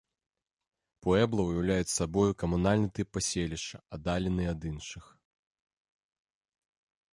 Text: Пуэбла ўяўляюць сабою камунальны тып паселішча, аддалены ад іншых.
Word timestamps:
Пуэбла 1.03 1.41
ўяўляюць 1.49 1.91
сабою 1.99 2.31
камунальны 2.45 2.89
тып 2.99 3.07
паселішча, 3.19 3.77
аддалены 3.97 4.43
ад 4.55 4.69
іншых. 4.73 5.13